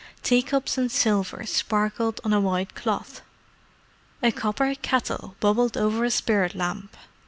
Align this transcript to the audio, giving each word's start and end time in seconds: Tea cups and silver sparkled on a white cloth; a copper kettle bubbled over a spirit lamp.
Tea 0.23 0.41
cups 0.41 0.79
and 0.79 0.91
silver 0.91 1.45
sparkled 1.45 2.19
on 2.23 2.33
a 2.33 2.39
white 2.41 2.73
cloth; 2.73 3.21
a 4.23 4.31
copper 4.31 4.73
kettle 4.73 5.35
bubbled 5.39 5.77
over 5.77 6.03
a 6.03 6.09
spirit 6.09 6.55
lamp. 6.55 6.97